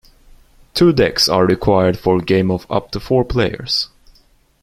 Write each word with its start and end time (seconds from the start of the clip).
Two 0.73 0.93
decks 0.93 1.29
are 1.29 1.45
required 1.45 1.95
for 1.95 2.21
game 2.21 2.49
of 2.49 2.65
up 2.71 2.89
to 2.89 2.99
four 2.99 3.23
players. 3.23 3.89